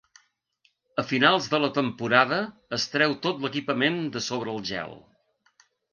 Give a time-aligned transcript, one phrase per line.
[1.01, 2.39] A finals de la temporada
[2.79, 4.99] es treu tot l'equipament de sobre el gel.